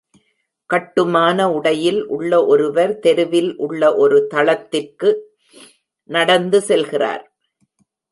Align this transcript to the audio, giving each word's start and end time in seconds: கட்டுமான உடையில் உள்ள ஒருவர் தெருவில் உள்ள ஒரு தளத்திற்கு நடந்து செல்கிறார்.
கட்டுமான 0.69 1.51
உடையில் 1.51 1.99
உள்ள 2.05 2.45
ஒருவர் 2.45 2.93
தெருவில் 2.99 3.55
உள்ள 3.57 3.95
ஒரு 3.95 4.27
தளத்திற்கு 4.27 5.09
நடந்து 6.09 6.61
செல்கிறார். 6.61 7.23